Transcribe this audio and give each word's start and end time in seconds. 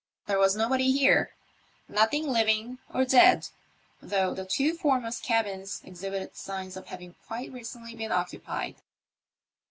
There 0.25 0.39
was 0.39 0.55
nobody 0.55 0.91
here— 0.91 1.29
nothing 1.87 2.25
living 2.27 2.79
or 2.91 3.05
dead— 3.05 3.49
though 4.01 4.33
the 4.33 4.45
two 4.45 4.73
foremost 4.73 5.21
cabins 5.21 5.79
exhibited 5.83 6.35
signs 6.35 6.75
of 6.75 6.87
having 6.87 7.13
quite 7.29 7.51
recently 7.51 7.93
been 7.93 8.11
occupied. 8.11 8.77